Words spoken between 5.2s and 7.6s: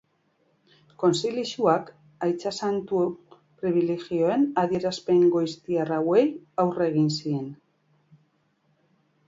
goiztiar hauei aurre egin zien.